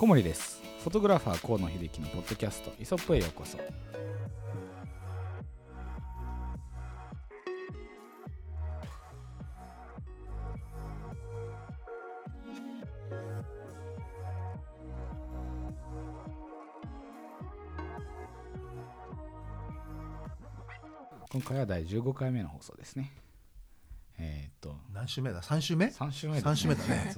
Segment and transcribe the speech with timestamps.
[0.00, 0.62] 小森です。
[0.82, 3.58] フォトグラファー河野秀樹のポッドキャストイソップへようこそ。
[21.30, 23.12] 今回は第15回目の放送ですね。
[24.18, 24.78] えーっと。
[24.94, 27.12] 何週目だ？3週目？3週目です三週目だね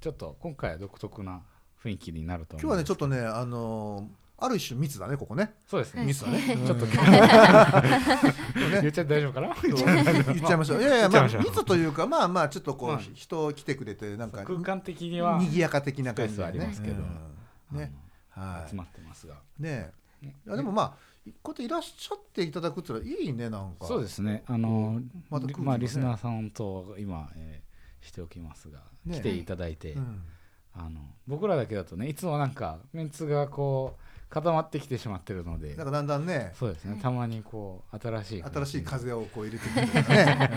[0.00, 1.42] ちょっと今回は独特な
[1.82, 5.54] 雰囲気になると思今日はねちょっととねあのーある一種密だねここね。
[5.66, 6.04] そうですね。
[6.04, 6.42] 密だね。
[6.66, 6.90] ちょっとうん。
[6.90, 9.56] 言っねちゃって大丈夫かな？
[9.64, 10.82] 言っちゃいましょう。
[10.82, 13.00] いやいやまあ密というかまあまあちょっとこう、まあ。
[13.14, 17.02] 人来てくれてなんか空間的には賑やか的な感じスペースはありますけど。
[17.72, 17.78] うん。
[17.78, 17.94] ね。
[18.28, 19.36] は集まってますが。
[19.58, 19.90] いね。
[20.22, 20.96] いやでもまあ
[21.42, 23.86] こうやっていらっしゃっていただくっていうのはいいねなんか。
[23.86, 24.44] そうですね。
[24.46, 25.66] あのまた空気もね。
[25.68, 27.65] まあリスナーさんと今、えー
[28.06, 29.16] しておきますが、ね。
[29.16, 30.22] 来ていただいて、うん。
[30.78, 39.86] あの僕らだけだとねいつもなんかメンツがこう固まってきてしまってるのでなんかだんだんねそうですねたまにこう新しい新しい風をこう入れてくる。
[39.86, 40.50] とかね、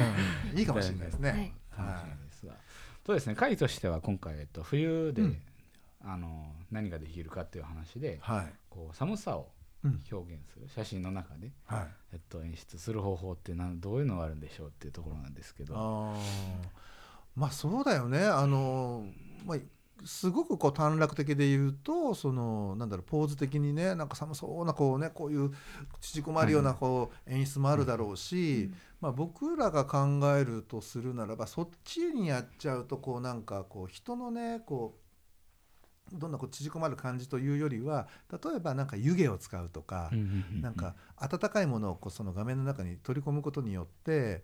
[0.54, 0.60] うん。
[0.60, 1.30] いいかもしれないですね。
[1.30, 1.54] はい。
[1.76, 2.54] かもしれないですが、
[3.06, 5.38] そうですね会としては今回、えっと、冬で、うん。
[6.04, 9.50] あの何ができるかっていう話ではい、こう寒さを
[9.86, 10.02] うん。
[10.12, 11.88] 表現する写真の中で、はい。
[12.14, 15.74] えっと、演出する方法ってなんどういうのがあるんでしょうっていうところなんですけど。
[15.78, 16.89] あー
[17.40, 18.26] まあそうだよね。
[18.26, 19.06] あの
[19.46, 19.58] まあ
[20.06, 25.52] すごくこう短絡的で言うとそのなんだろうポーズ的にねなんか寒そうなこうねこういう
[26.00, 40.10] 縮こまるようなこう演出もあるだろうし、まあ僕らが考えるとするならばそっちにやっちゃうとこうなんかこう人のねこうどんなこう縮こまる感じというよりは例えばなんか湯気を使うとか、
[40.62, 44.44] なんか温かいものをこうその画面の中に取り込むことによって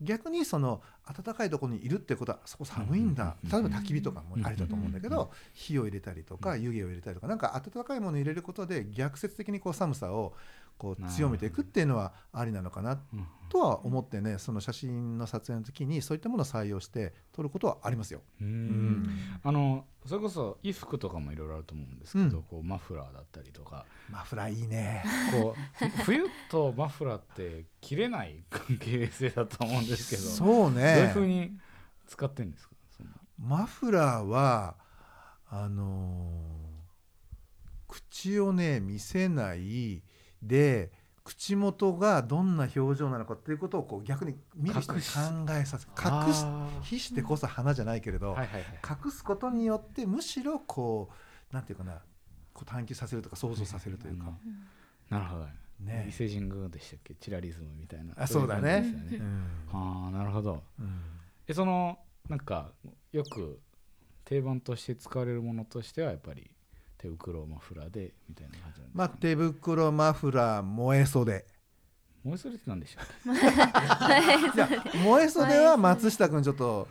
[0.00, 3.36] 逆にその暖かいところにいるってことはそこ寒いんだ。
[3.42, 10.34] うん例えば焚き火とかもありだと思うんだけど火を入れたりとか湯気を入れたりとかなんか温かいものを入れることで逆説的にこう寒さを
[10.78, 13.26] こう強めていくっていうのはありなのかなうん。
[13.48, 18.20] とは思ってねその写真の撮影の時にそういったものを採用して撮ることはありますよ。
[18.40, 18.50] ううん。
[19.04, 19.08] ん
[19.42, 22.42] あのそれこそ衣服とかもいろいろあると思うんですけど、うん。
[22.44, 23.84] こうマフラーだったりとか。
[24.10, 25.02] マフラーいいね。
[25.32, 31.58] こう冬とマフラーって切れない関係性だと思うんですけどそうどういうねふうに
[32.06, 32.74] 使ってるんですか？
[32.96, 33.08] その。
[33.38, 34.76] マフラーは
[35.50, 36.68] あのー
[37.90, 40.02] 口をね見せない
[40.42, 40.92] で
[41.24, 45.06] 口元がどんな表情なのかっていうことをこう逆に見る人に考
[45.50, 48.64] えさせ隠しあー秘してこそ花じゃないけれど、はいはいはい。
[49.04, 51.10] 隠すことによってむしろこ
[51.52, 52.00] うなんていうかな
[52.54, 54.32] こう探求させるとか想像させるというか、
[55.10, 55.46] なるほど。
[55.80, 56.06] ね。
[56.08, 57.14] 伊勢神宮でしたっけ？
[57.14, 58.14] チラリズムみたいな。
[58.16, 58.78] あそうだね。
[58.78, 59.46] い感じですようん。
[59.72, 60.62] ああなるほど。
[60.80, 61.00] うん。
[61.46, 62.72] えそのなんか
[63.12, 63.60] よく
[64.24, 66.50] 定番として使われるものとしてはやっぱり
[66.98, 71.46] 手袋マフラーでみたいな感じなんですか、まあ、手袋マフラー燃え袖。
[72.24, 73.06] 燃えそれって何でしたっ
[74.54, 76.88] じゃあ燃え袖は松下君ちょっと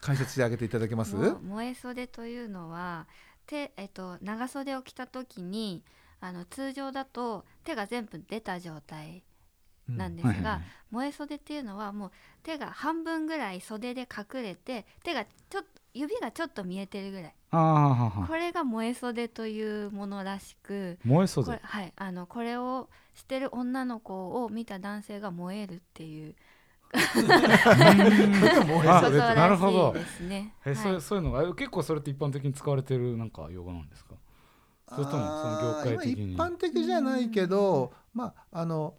[0.00, 1.16] 解説してあげていただけます？
[1.16, 3.08] もう燃え袖というのは
[3.46, 5.82] 手、えっと、長袖を着た時に
[6.20, 9.24] あの通常だと手が全部出た状態
[9.88, 10.62] なんですが、け、はいはいはい。
[10.92, 12.10] 燃え袖っていうのはもう
[12.44, 17.34] 手が半分ぐらい袖で隠れて手がちょっと指がちょっと見えてるぐらい。
[17.50, 26.34] ああはははこれが燃え袖というものらしく燃えそうでこれ,、はい、あのこれをしてる女の子を見た男性が燃えるっていう。
[27.28, 27.34] な
[29.48, 30.54] るほどですね。
[30.64, 30.76] え、はい。
[30.76, 34.14] そうそういうのがえ結構それって一般的に使われてるなんか用語なんですか？
[34.88, 36.32] それともその業界的に。
[36.32, 38.94] 一般的じゃないけど、まああの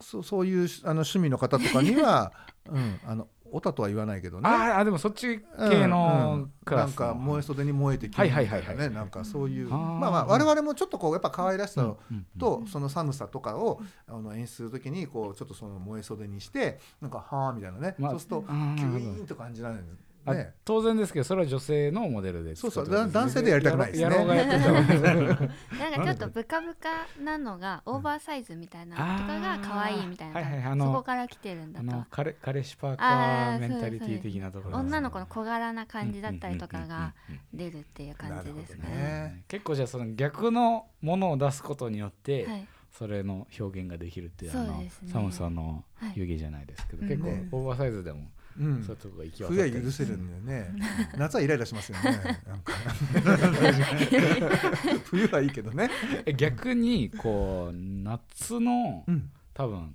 [0.00, 2.32] そそういうあの趣味の方とかには、
[2.66, 4.48] うん、あのオタとは言わないけどね。
[4.48, 6.52] ああでもそっちうん系うのん。
[6.64, 7.06] クラスの。
[7.06, 9.76] なんか燃え袖に燃えてきはいるみはいはいはいたいなねなんかそういうま
[10.08, 20.54] あまあ我々もちょっとこうやっぱ可愛らしさうんうんとその寒さとかをあの演出するときにこうちょっとその燃え袖にしてなんかはあみたいなね、まあそうするとキュイーンと感じなんですあね。
[20.64, 24.02] 当然ですけどそれは女性のモデルでそうそう使ってこと男性でやりたくないですね。
[24.04, 25.02] やろうがやってたわけです
[25.78, 37.14] なんかちょっとブカブカなのがオーバーサイズみたいなのとかが可愛いみたいな、はいはいそこから来てるんだあとの彼彼氏パーカーメンタリティ的なところ女の子の小柄な感じだったりとかが
[37.52, 38.94] 出るっていう感じですかね。
[38.94, 39.42] ね。
[39.48, 42.66] 結構じゃあその逆のものを出すことによって、はい。
[42.92, 45.12] それの表現ができるっていうあのそうですね。
[45.12, 46.12] 寒さのはい。
[46.14, 47.08] 湯気じゃないですけど、うん。
[47.08, 48.82] 結構ねオーバーサイズでもうん。
[48.82, 50.74] そういうとこが行き渡っ冬はてる許せるんだよね。
[51.16, 52.04] 夏はイライラしますよね。
[52.46, 52.72] なんか。
[55.04, 55.90] 冬はいいけどね。
[56.26, 59.30] え逆にこう夏のうん。
[59.52, 59.94] 多分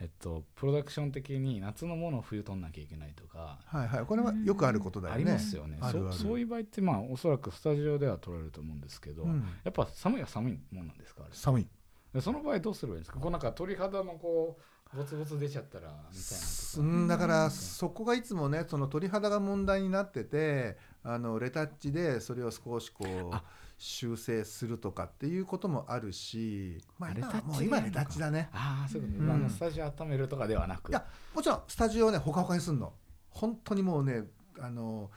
[0.00, 4.04] えっと、プロダクション的に夏のものを冬取んなきゃいけないとか、はいはい。
[4.04, 5.22] これはよくあることだよね。
[5.22, 5.78] ありますよね。
[5.80, 6.12] あるある。
[6.12, 9.44] そそういう場合ってまあおそらくスタジオでは撮られると思うんですけど、うん。
[9.62, 11.22] やっぱ寒いは寒いもんなんですか？
[11.30, 11.66] 寒い。
[12.12, 13.20] でその場合どうすればいいんですか？
[13.20, 23.42] こうなんか鳥肌のこうボツボツ出ちゃったらみたいなだからそこがいつもねその鳥肌が問題になっててあのレタッチでそれを少しこうあ。
[23.76, 28.48] 修正するとかっていうこともあるし、まあ、今あレタッチもう今レタッチだね。
[28.52, 29.30] ああそういうこと、うん。
[29.32, 30.90] あのスタジオ温めるとかではなく。
[30.90, 31.04] いや
[31.34, 32.92] もちろんスタジオをねほかほかにすんの。
[33.30, 34.24] 本当にもうね
[34.60, 35.10] あの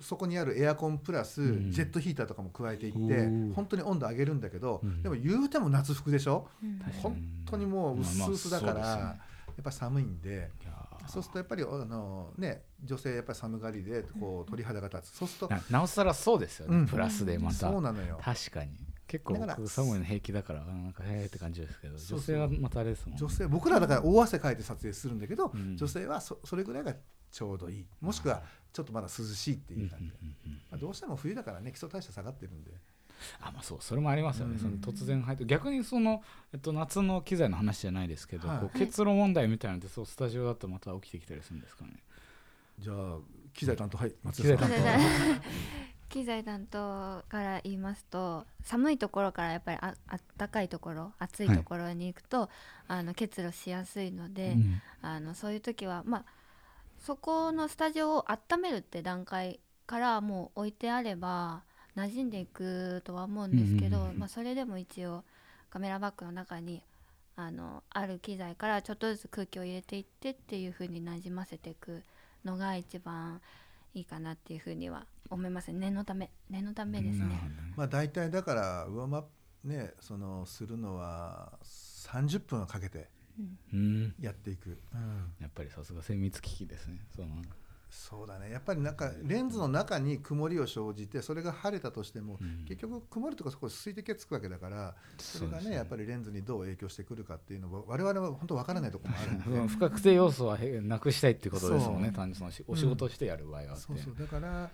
[0.00, 1.70] そこにあるエアコンプラスうん。
[1.70, 3.54] ジェットヒーターとかも加えていって、おー。
[3.54, 5.02] 本当に温度上げるんだけど、うん。
[5.02, 6.48] でも言うても夏服でしょ？
[6.62, 6.80] うん。
[7.02, 7.16] 本
[7.46, 9.20] 当にもう薄々だから、まあまあね。
[9.56, 10.50] やっぱ寒いんで。
[11.08, 15.16] そうするとやっぱりあの、ね、女性やっぱり寒がりでこう鳥肌が立つ。
[15.16, 16.86] そうするとななおさらそうですよね、うん。
[16.86, 17.70] プラスでまた。
[17.70, 18.18] そうなのよ。
[18.20, 18.70] 確かに。
[19.06, 19.36] 結構
[19.68, 23.18] 寒いの平気だからあなんかへえって感じですけど女性はまたあれですもんね。
[23.20, 25.76] 女性僕らだから大汗かいて撮影するんだけど、うん。
[25.76, 26.92] 女性はそそれぐらいが
[27.30, 27.86] ちょうどいい。
[28.00, 28.42] もしくは
[28.72, 30.06] ちょっとまだ涼しいっていう感じ。
[30.10, 32.70] で、うんうんまあ、どうしても冬だからね基礎代謝下がってるんで。
[33.40, 34.58] あまあそうそれもありますよね、うん。
[34.58, 38.58] その突然入って逆にその、えっと、夏の機材の話じゃないですけど、はい。
[38.58, 41.92] こう結露問題みたいなのってそうスタジオだとまた起きてきたりするんですかね。
[42.78, 43.16] じゃあ
[43.54, 44.70] 機材担当はい松機材田さん。
[44.70, 45.00] 担
[45.40, 45.66] 当。
[46.10, 52.50] 機材担当から言いますと寒いところからやっぱりああったかいところ暑いところに行くと、
[52.86, 54.82] あの結露しやすいので、うん。
[55.00, 56.24] あのそういう時はまあ
[57.06, 61.62] そこのスタジオを温めるって段階からもう置いてあれば
[61.96, 65.22] 馴染んでいくとは思うんですけど、うんうんまあ、それでも一応
[65.70, 66.82] カメラバッグの中に
[67.36, 72.02] あのある機材からちょっとずつ空気を入れていってっていう風に馴染ませていく
[72.44, 73.40] のが一番
[73.94, 76.32] いいかなっていう風には思います念のため。
[76.50, 77.40] 念のためですね。
[77.76, 79.22] まあ大体だから上回
[79.62, 83.06] ねそのするのは30分はかけて
[84.20, 84.78] やっていく、
[85.40, 87.00] やっぱりさすが精密機器ですね。
[87.14, 87.28] その
[87.88, 88.50] そうだね。
[88.50, 92.64] やっぱりなんかレンズの中に曇りを生じてそれが晴れたとしても、うん。
[92.66, 99.68] 結局曇りとかそこ水滴がつくわけだからそれがねやっぱりレンズにどう影響してくるかっていうのは我々は本当わからないところもあるんで。
[99.68, 104.14] 不確定要素はへなくしたいっていうことですもんね単にそのしお仕事をしてやる場合はあって、そうそう。
[104.18, 104.70] だから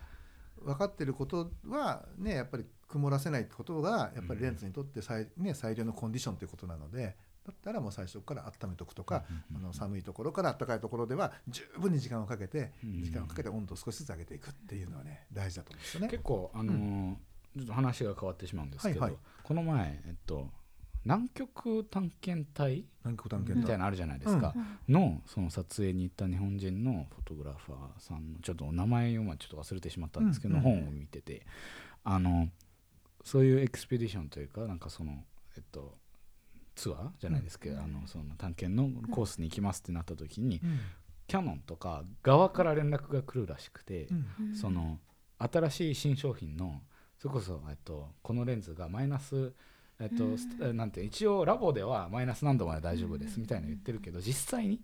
[0.64, 16.08] 分かってることはねやっぱり曇らせないってことがやっぱりレンズにとって最,、ね、最良のコンディションということなのでだったらもう最初から温めとくとか、うんうんうんあの寒いところから暖かいところでは十分に時間をかけて、うん時間をかけて温度を少しずつ上げていくっていうのはね大事だと思うんですよね。
[16.08, 17.14] 結構あのー
[17.54, 19.20] ちょっと話が変わってしまうんですけど、はいはい。
[19.42, 20.48] この前えっと
[21.04, 23.62] 南極探検隊南極探検隊。
[23.62, 24.54] みたいなのあるじゃないですか、
[24.88, 30.62] のその撮影に行った日本人のフォトグラファーさんのちょっとお名前をまあちょっと忘れてしまったんですけど、うんうん。
[30.62, 31.44] 本を見てて。
[32.04, 32.48] あの
[33.24, 35.24] そういうエクスペディションというかなんかその
[35.56, 35.96] えっと
[36.74, 40.80] ツアーじゃないですけど、あのその探検のコースに行きますってなった時に、うん。
[41.28, 44.08] キャノンとか側から連絡が来るらしくて、
[44.60, 44.98] その
[45.38, 46.82] 新しい新商品の
[47.18, 49.52] それこそ、えっと、このレンズがマイナス、
[50.00, 50.24] えっと
[51.00, 54.80] 一応ラボではマイナス何度まで大丈夫ですみたいなの言ってるけど実際に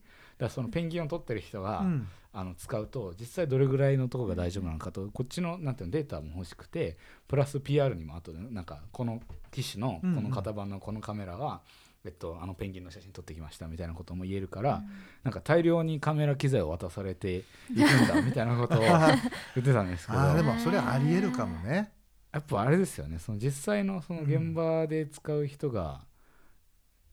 [0.46, 2.08] らそのペンギンを撮ってる人が、うん。
[2.30, 6.96] あの使うと実際どれぐらいのところが大丈夫なのかとこっちのなんていうのデータも欲しくて
[7.26, 9.20] プラス PR にも後でなんかこの
[9.50, 10.16] 機種のこうん。
[10.18, 11.62] うんの型番のこのカメラは、
[12.04, 14.82] えっと、あのペンギンの写真撮ってきましたみたいなことも言えるから、
[15.24, 18.82] なんか大量にカメラ機材を渡されていくんだみたいなことを
[19.56, 20.34] 言ってたんですけど。
[20.34, 21.92] でもそれはありえるかもね。
[22.32, 23.18] やっぱあれですよね。
[23.18, 26.04] その実際のその現場で使う人が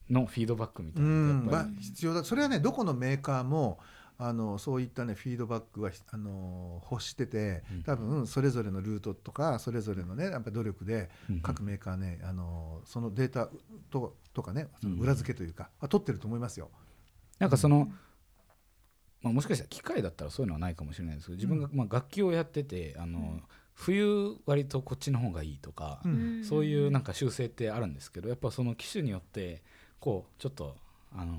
[0.10, 2.24] のフィードバックみたういなのんまあってやっぱり、必要だ。
[2.24, 3.80] それはねどこのメーカーも
[4.18, 7.84] あのそういったねフィードバックはあの欲しててうん。
[7.84, 11.40] 多分それぞれのルートとかそれぞれのねやっぱり努力でうん。
[11.42, 13.50] 各メーカーねあのそのデータ
[13.90, 16.70] ととかねその裏付けというか、あ取ってると思いますよ。
[17.40, 17.92] なんかその、
[19.22, 23.42] まあ、もしかしたら機械だったらそういうのはないかもしれないですけど自分がまあ楽器をやっててあの、
[23.74, 26.44] 冬割とこっちの方がいいとか、うん。
[26.46, 29.62] そういうなんか修正ってあるんですけどやっぱその機種によって
[30.00, 30.76] こうちょっと
[31.16, 31.38] あの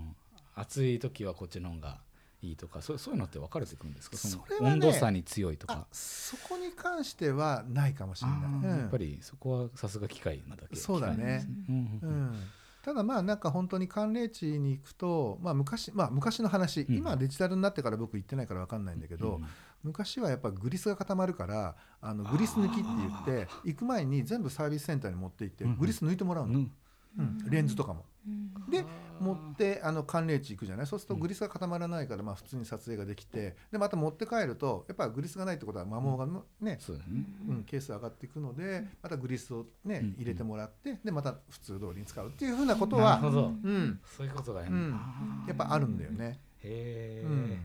[0.55, 1.99] 暑い時はこっちの方が
[2.43, 4.17] いいとかそうそういうのって分かれてくるんですか？
[4.17, 5.87] そ温度差に強いとあか。
[5.93, 8.43] そこに関してはないかもしれあない。
[8.43, 8.61] うん。
[8.63, 11.47] ーやっぱりそこはさすが機械なだけそうだね。
[11.69, 12.35] うんうん
[12.83, 16.97] ただまあなんか本当に寒冷地に行くと、まあ、昔まあ昔の話、うん。
[16.97, 19.47] 今はデジタルになってから僕行ってないから分かんないんだけど、うん
[19.83, 26.73] 昔はやっぱグリスが固まるからあのグリス抜きって言って行く前に全部サービスセンターに持って行ってグリス抜いてもらうの、うん。
[27.19, 27.51] うん。
[27.51, 28.05] レンズとかも。
[28.27, 28.71] うん。
[28.71, 28.85] で
[29.21, 30.87] 持ってあの寒冷地行くじゃない？
[30.87, 36.27] そうするとグリスが固まらないから、まあ、普通に撮影ができてでまた持って帰るとやっぱグリスがないってことは摩耗が
[36.61, 37.25] ね、そうですね。
[37.49, 40.15] うん、ケース上がっていくのでまたグリスをねうん。
[40.19, 43.47] 入れてもらってでまた普通通りに使うっていうふうなことなはるほど。
[43.47, 45.01] うん、そういうことがや,、うん。
[45.47, 46.41] やっぱあるんだよね。
[46.63, 47.63] へえ、うん。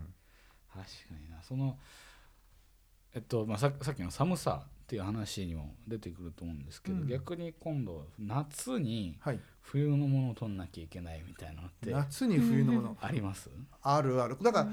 [0.74, 0.90] 確か
[1.22, 1.42] にな。
[1.44, 1.78] その
[3.14, 7.08] えっとまあささっきの寒さっていう話にも出てくると思うんですけど、うん。
[7.08, 12.98] 逆に今度夏にはい、冬のものを取んなきゃいけないみたいなのって夏に冬のもの。
[13.00, 13.50] あります？
[13.82, 14.38] あるある。
[14.42, 14.70] だから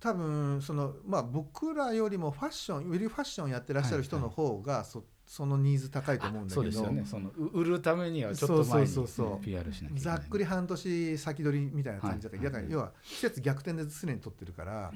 [0.00, 6.62] 多分そのまあ僕らよりもファッションよりファッションやってらっしゃる人の方がそそのニーズ高いと思うんだけど。
[6.62, 7.04] そうですよね。
[7.04, 9.44] そのう売るためにはちょっと前そうにそうそうそう。
[9.44, 14.92] PR しなきゃいないっくり半年先取りみたいな感じだから、はいだから要は季節逆転で常に取ってるから、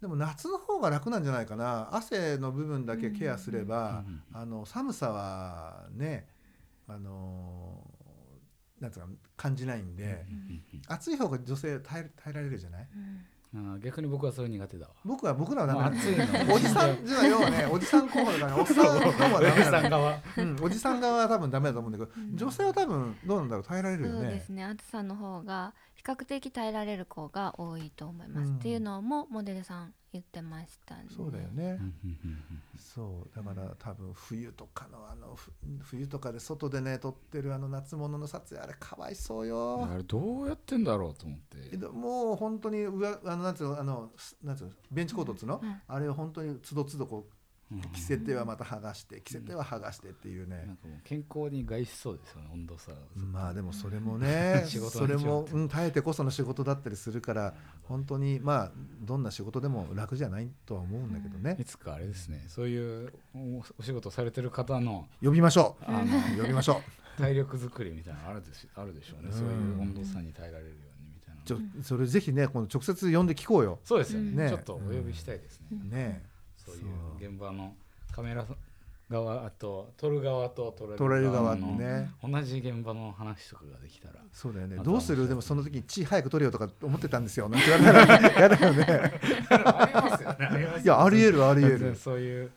[0.00, 1.88] でも夏の方が楽なんじゃないかな。
[1.94, 6.26] 汗の部分だけケアすれば、うんあの寒さはね
[6.88, 7.84] あの
[8.80, 10.24] なんつうか感じないんで、
[10.88, 12.88] 暑い方が女性耐え耐えられるじゃない？
[12.94, 13.26] うん。
[13.52, 14.92] あー逆に僕はそれ苦手だわ。
[15.04, 15.80] 僕は僕らはダメ。
[15.80, 16.54] なんだ暑いの。
[16.54, 20.18] おじさんじゃあ要はねおじさん候補だからねおっさん候補はダメおじなのさん側。
[20.38, 22.36] うん、おじさん側は多分ダメだと思うんだけど、うん。
[22.36, 24.14] 女性は多分どうなんだろう耐えられるよね。
[24.20, 24.64] そうですね。
[24.64, 28.56] 暑さの方が比較的耐えられる子が多いと思います、うん。
[28.56, 31.04] っていうのもモデルさん言ってましたね。
[31.14, 31.68] そうだよね、うん。
[31.68, 32.42] うんうん
[32.78, 33.36] そう。
[33.36, 35.52] だから多分冬とかのあのふ
[35.82, 39.88] 冬とかで外でね撮ってるあの夏物の撮影あれかわいそううんよ。
[39.92, 41.76] あれどうやってんだろうと思って。
[41.88, 45.80] もう本当に上あのなんつうのあのすなんつうのベンチコートっつうの、うん。
[45.86, 47.39] あれを本当につどつどこううん
[47.92, 52.90] 着せてはまた剥がして着せては剥がしてっていうね、なんかもう健康に害しそうですよね温度差。
[52.90, 58.72] がまあでもそれもね 仕事それも、うん、耐えてこその仕事だったりするから本当にまあ
[59.02, 61.56] どんな仕事でも楽じゃないとは思うんだけどね。
[61.60, 62.44] いつかあれですね。
[62.48, 65.84] そういうおお仕事されてる方の呼びましょう。
[65.86, 66.82] あの呼びましょ
[67.18, 69.28] 体力作りみたいなのあるでしあるでしょうね。
[69.30, 69.38] うん。
[69.38, 73.78] そういう温度差に耐えられるようにみたいなうちょそれぜひね今度直接呼んで聞こうよ。
[73.84, 74.44] そうですよね。
[74.44, 74.50] ね。
[74.50, 76.29] ちょっとお呼びしたいですね、うんね
[76.70, 77.22] そう。
[77.22, 77.74] いう現場の
[78.12, 78.44] カメラ
[79.10, 82.12] 側あと撮る側と撮れる側のね。
[82.22, 84.76] 同じ現場の話とかができたらそうだよね。
[84.76, 85.26] あとどうする？
[85.28, 87.48] でもその時に血早く取れよとか思ってたんですよ。
[87.48, 89.12] なんて言われたら 嫌だよね。
[90.82, 91.96] いやありえるありえる。
[91.96, 92.50] そういう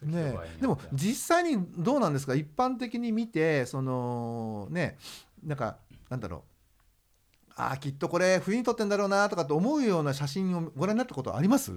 [0.00, 0.34] 時ね。
[0.60, 2.34] でも実際にどうなんですか？
[2.34, 4.96] 一般的に見てそのね
[5.44, 6.40] なんかなんだろう。
[7.60, 11.72] あーきっとこれ冬に撮ってんだろうなとかって思うような写真をご覧になったことあります？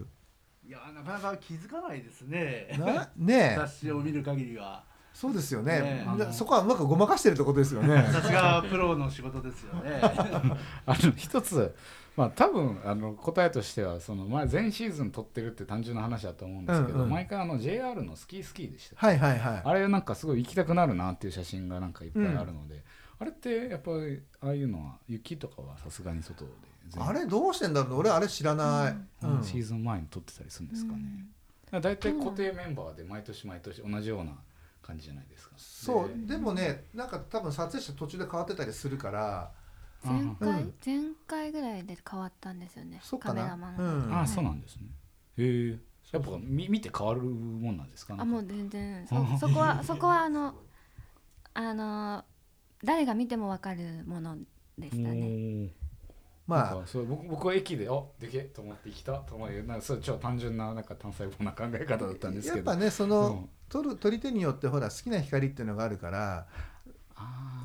[0.72, 2.74] いやなかなか気づかないですね。
[2.80, 3.56] なねえ。
[3.58, 4.82] 雑誌を見る限りは。
[5.14, 6.06] そうですよね。
[6.18, 8.02] ねそこはうまくごまかしてるってことですよね。
[8.10, 10.00] さすがプロの仕事ですよね。
[10.02, 11.76] あの一つ
[12.16, 17.10] まあ多分あの答えとしてはその前前シーズン撮ってるって単純な話だと思うんですけど、うんうん。
[17.10, 19.62] 毎回あの JR のスキースキーでしたはいはいはい。
[19.66, 22.82] あれなんかすごい行きたくなるなっていう写真がなんかいっぱいあるので、
[23.20, 27.96] あれってやっぱりああいうのは雪とかはさすがに外で全あれどうしてんだろうね。
[27.98, 28.96] 俺あれ知らない、
[29.46, 31.26] シーズン前に撮ってたりするんですかね、
[31.72, 34.32] だいたい固定メンバーで毎年毎年同じような
[34.82, 35.54] 感じじゃないですか。
[35.58, 36.28] そう。
[36.28, 39.52] でもねなんか多分撮影者途中で変わってたりするから。
[40.04, 40.74] 前回、うん。
[40.84, 43.00] 前回ぐらいで変わったんですよね。
[43.04, 43.42] そうかな。
[43.42, 44.14] カメラマンが、うん。
[44.16, 44.84] ああそうなんですね。
[45.38, 45.80] へえ。
[46.12, 48.16] やっぱ見見て変わるもんなんですか？
[48.18, 49.08] あもう全然。
[49.08, 50.56] そ そこはそこはあの
[51.54, 52.26] あの
[52.84, 54.38] 誰が見ても分かるもの
[54.78, 55.70] でしたね。
[56.52, 56.82] ままあ。
[56.82, 62.56] あそう僕僕は駅で「あでけえ!」と思って来たと思うなんかそう超単純ななんか単細胞な考え方だったんですけど。
[62.58, 63.10] やっぱねそうん。
[63.10, 66.46] の撮る撮り手によってほら好きな光っていうのがあるから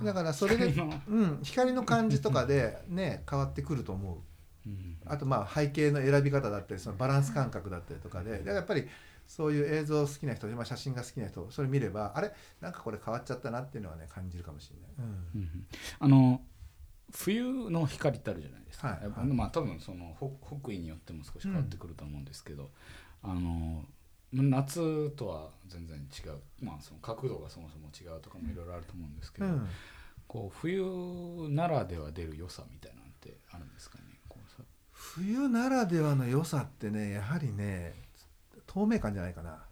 [0.05, 1.03] だからそれで光の。
[1.09, 4.23] うん、光の感じとかでね変わってくると思
[4.67, 4.69] う。
[4.69, 4.97] うん。
[5.05, 8.87] あとまあ背景の選び方だったりそのバランス感覚だったりとかでだからやっぱり
[9.27, 12.33] そういう映像好きな人、まあ、写真が好きな人それ見ればあれ？
[12.61, 15.41] なんかこれ変わっちゃったなっていうのはね感じるかもしれない、うん。
[15.41, 15.67] うん。
[15.99, 16.41] あの
[17.25, 22.71] 冬の光ってあるじゃないですか、はいやっぱまあ多分その北北緯によっても少し変わってくると思うんですけど、
[23.23, 23.85] あの
[24.33, 26.41] 夏とは全然違う。
[26.61, 29.69] まあその角度がそもそも違うとかもいろいろあると思うんですけど、うん。
[30.27, 30.83] こう冬
[31.51, 34.05] ならでは出る良さみたいなのってあるんですかね？
[34.91, 37.95] 冬ならではの良さってねやはりね
[38.67, 39.66] 透明感じゃないかな、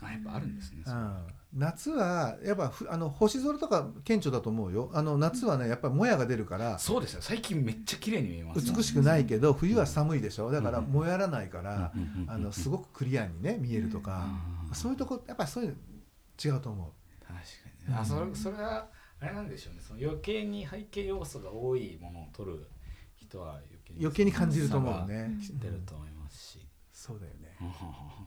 [0.00, 1.26] あやっぱあるんですね、う、ん。
[1.52, 4.90] 夏はやっぱふあの星空とか顕著だと思うよ。
[4.94, 7.22] あの夏はねやっぱりもやが出るからそうですよ。
[7.22, 8.72] 最近めっちゃ綺麗に見えますね。
[8.76, 10.50] 美しくないけど冬は寒いでしょ。
[10.50, 12.26] だからうんもやらないからうん。
[12.28, 14.28] あのすごくクリアにね見えるとか
[14.68, 14.74] うん。
[14.74, 15.76] そういうとこやっぱりそういうの
[16.44, 17.42] 違うと思確か
[17.88, 17.98] にね。
[18.00, 18.86] あそれそれは
[19.20, 19.80] あれなんでしょうね。
[19.80, 22.68] その余計に背景要素が多いものを撮る
[23.16, 25.36] 人は余計う余計に感じると思うね。
[25.44, 27.56] 知ってると思いますし、そうだよね。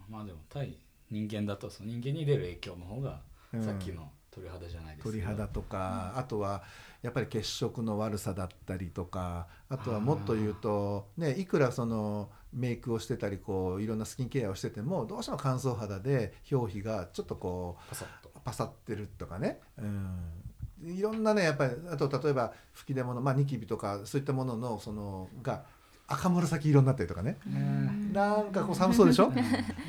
[0.10, 0.78] まあでも対
[1.12, 3.22] 人間だとその人間に出る影響の方が、
[3.54, 3.64] うん。
[3.64, 6.64] さっきの鳥肌じゃないです鳥肌とか、あとは
[7.02, 18.32] やっぱり血色の悪さだったりとかあとはもっと言うと、ね、いくらそのメイクをしてたりこういろんなスキンケアをしててもどうしても乾燥肌で表皮がちょっとこうパサッと。
[18.44, 25.64] パサってるとかね、うん、いろんなねやっぱりあと例えば吹き出物、まあ、ニキビとかそういったもののそのが
[26.12, 27.38] 赤紫色になったりとかね。
[27.46, 29.32] ねなんかこう寒そうでしょ？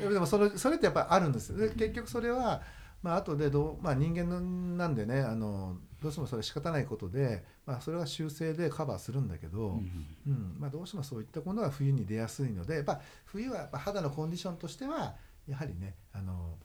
[0.09, 1.57] でもそれそれってやっぱりあるんですよ。
[1.57, 2.61] で結局それは
[3.01, 15.15] まあ後でどう、まあ、人間なんでねあのどうしてもそれ仕方ないことで、まあ、それは修正でカバーするんだけど、うんうんまあ、どうしてもそういったものが冬に出やすいのでやっぱ冬はやっぱ肌のコンディションとしては
[15.47, 16.55] やはりねあの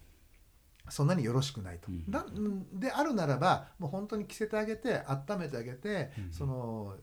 [0.88, 1.88] そんなによろしくないと。
[1.88, 2.24] うんだ
[2.72, 6.32] であるならばもう本当に着せてあげて温めてあげて、うん。
[6.32, 6.94] その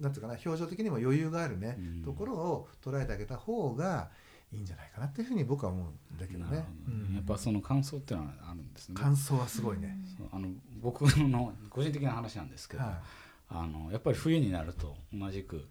[0.00, 2.02] なんていうかな表情的にも余裕があるね、うん。
[2.02, 4.10] ところを捉えてあげた方が
[4.52, 6.58] いいんじゃないかなっていうふうに僕は思うんだけどね。
[6.58, 6.66] ね。
[6.88, 7.14] うん。
[7.14, 8.94] やっぱその感想っていうのはあるんですね。
[8.94, 9.96] 感想はすごいね。
[10.32, 10.48] あの
[10.80, 13.00] 僕の個人的な話なんですけど、は
[13.48, 15.66] あのやっぱり冬になると同じく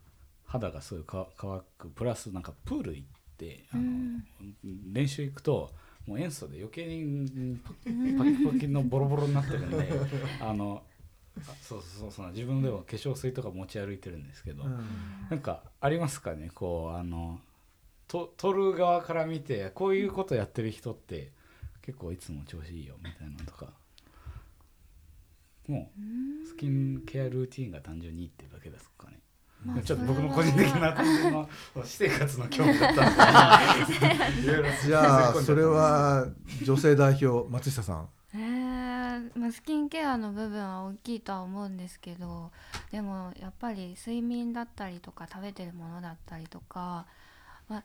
[0.45, 4.19] 肌がすごいか乾くプラスなんかプール行ってあの、
[4.91, 5.71] 練習行くと
[6.05, 7.57] もう塩素で余計に
[8.17, 9.89] パキパキのボロボロになってるんで
[10.41, 10.92] あのあ
[11.61, 14.87] そうそうそう自分では化粧水とか持ち歩いてるんですけど、いうん。
[15.29, 17.39] なんかありますかねこうあの
[18.07, 21.31] と撮る側から見てこういうことやってる人って
[21.81, 23.73] 結構いつも調子いいよみたいなのとか。
[25.67, 29.19] もうスキンケアルーティンが単純にいいっていうだけですかね。
[29.65, 34.73] まあちょっと僕の個人的な単純な私生活の興味だったんで。
[34.85, 36.27] じゃあそれは
[36.63, 38.09] 女性代表松下さん。
[39.15, 42.51] えーまあ、スキンケアの部分は大きいとは思うんですけど
[42.91, 47.05] でもやっぱり睡眠だったりとか食べてるものだったりとか、
[47.67, 47.83] まあ、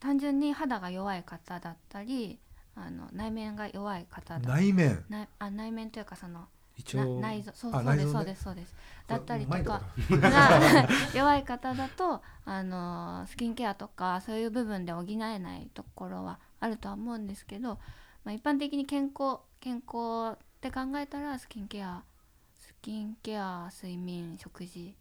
[0.00, 2.38] 単純に肌が弱い方だったり
[2.74, 5.04] あの内面が弱い方だ内面？
[5.08, 6.44] 内あ内面というかその
[6.76, 7.20] 一応？
[7.20, 7.52] な内臓？
[7.54, 8.12] そうあそうです、ね。
[8.12, 8.74] そうですそうです。
[9.06, 17.78] だったりとかが 弱い方だとあのスキンケアとかそういう部分で補えないところはあるとは思うんですけど、
[18.24, 22.02] まあ、一般的に健康健康って考えたらスキンケア
[22.58, 24.94] スキンケア睡眠食事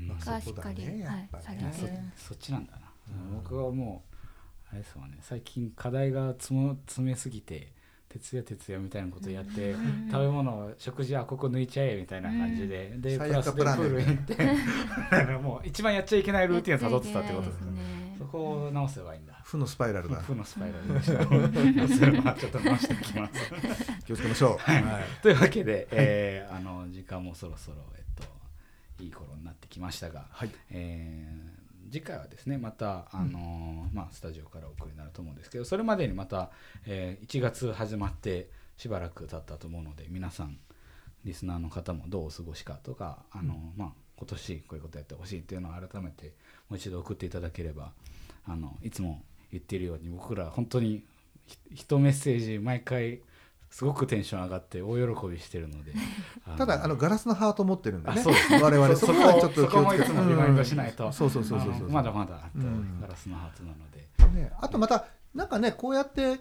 [0.00, 0.08] うん。
[0.08, 1.98] まあがしっかりやっぱはいねされて。
[2.16, 3.42] そそっちなんだな、うん。
[3.42, 5.18] 僕はもうあれですわね。
[5.20, 7.72] 最近課題が詰も詰めすぎて
[8.08, 15.36] 徹夜徹夜みたいなことやって、うん食べ物食事はここ抜いちゃえみたいな感じで、でプ最悪ラスでプールに行って。
[15.42, 17.72] もう一番やっちゃいけないルーティンをたどってたってことですね。
[17.72, 20.16] ねそこを直せばいいんだ負のスパイラルだ。
[20.16, 21.24] 負のスパイラルでした
[21.96, 23.52] それはちょっと直していきます
[24.04, 24.58] 気をつけましょう。
[24.58, 25.04] はい。
[25.22, 28.02] というわけで、えーあの時間もそろそろ、えっ
[28.96, 30.50] と、いい頃になってきましたが、はい。
[30.70, 36.52] えー次回はですねまた、あのーまあ、スタジオからお送りになると思うんですけどそれまでにまた、
[36.86, 40.56] えー1月始まってしばらく経ったと思うので皆さん
[41.24, 46.26] リスナーの方もどうお過ごしかとか、あのーまあ、今年こういうことやってほしいっていうのを改めて
[46.68, 47.92] もう一度送っていただければ
[48.46, 51.04] あのいつも言っているように僕ら本当に
[51.46, 53.20] ひ一メッセージ毎回
[53.70, 55.92] すごくテンション上がって大喜びしてるので。
[56.46, 58.20] の ただあのガラスのハート持ってるんでね。
[58.20, 61.12] あそうです我々そそこはちょっと気をつけてリマインドしないと、うん。
[61.12, 62.50] そうそうそうそうまだまだ
[63.00, 66.40] ガラスのハートなので、ね、あとまたなんかねこうやって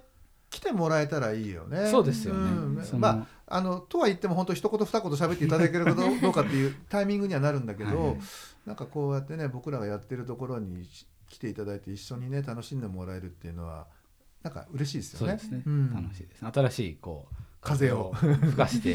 [0.50, 1.88] 来てもらえたらいいよね。
[1.92, 2.82] そうですよね。
[2.82, 2.84] ん。
[2.84, 8.20] そのまああのとは言っても本当一言二言喋っていただけるかどうどうかっていうタイミングにはなるんだけど、はい
[8.66, 10.88] なんかこうやってね僕らがやってるところに
[11.30, 13.88] 来ていただいて一緒にね楽しんでもらえるっていうのは
[14.44, 15.38] なんか嬉しいですよね。
[15.38, 16.46] そうですね、うん、楽しいです。
[16.46, 18.92] 新しいこう風を吹かして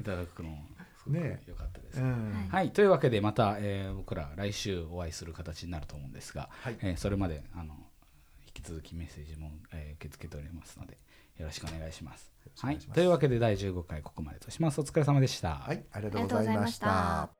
[0.00, 0.64] いただくのも
[1.02, 1.18] すごく
[1.48, 7.74] 良かったです、ねねうん、はいというわけでまた、えー、僕ら来週お会いする形になると思うんですが、はい、えー、それまであの
[8.46, 10.98] 引き続きメッセージも、えー、受け付けておりますので
[11.38, 12.30] よろしくお願いします。
[12.44, 14.80] ますはい、というわけで第15回ここまでとします。
[14.80, 15.54] お疲れ様でした。
[15.54, 17.30] はい、ありがとうございました。